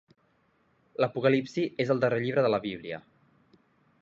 L'Apocalipsi 1.03 1.67
és 1.87 1.93
el 1.97 2.01
darrer 2.05 2.21
llibre 2.25 2.45
de 2.47 2.53
la 2.57 2.63
Bíblia. 2.65 3.03